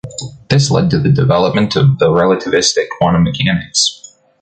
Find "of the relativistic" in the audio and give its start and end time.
1.75-2.87